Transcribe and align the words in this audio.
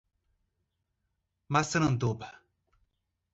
Massaranduba 1.53 2.27